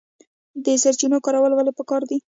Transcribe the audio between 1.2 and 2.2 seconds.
کارول ولې پکار دي؟